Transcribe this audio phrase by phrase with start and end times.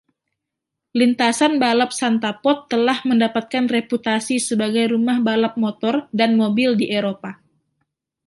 [0.99, 7.31] Lintasan balap Santa Pod telah mendapatkan reputasi sebagai rumah balap motor dan mobil di Eropa.